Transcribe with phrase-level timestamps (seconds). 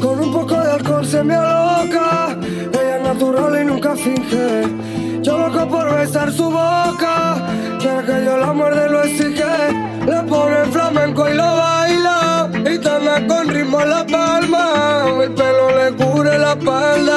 [0.00, 2.36] Con un poco de alcohol se me aloca.
[2.72, 4.64] Ella es natural y nunca finge.
[5.22, 7.36] Yo loco por besar su boca.
[7.80, 9.44] Quiere que yo la muerde lo exige.
[10.04, 12.50] Le pone flamenco y lo baila.
[12.70, 15.06] Y también con ritmo la palma.
[15.22, 17.15] El pelo le cubre la espalda.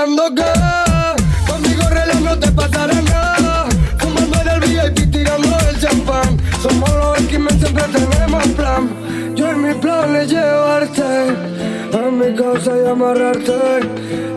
[0.00, 1.14] Tirando acá.
[1.46, 3.66] Conmigo reloj no te pasará nada.
[3.98, 6.40] Fumando en el VIP tirando el champán.
[6.62, 8.88] Somos los X-Men, siempre tenemos plan.
[9.36, 13.58] Yo en mi plan es llevarte a mi casa y amarrarte.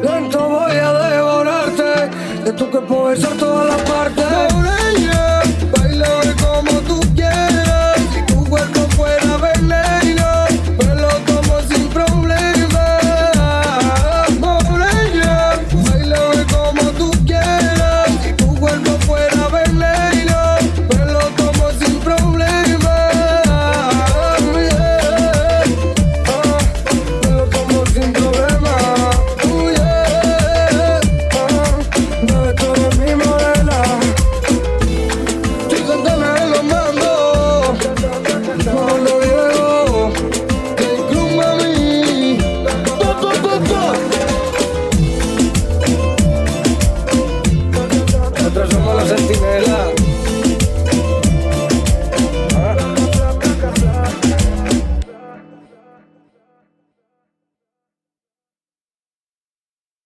[0.04, 2.10] Lento voy a devorarte.
[2.44, 5.13] De tu cuerpo besar todas las partes.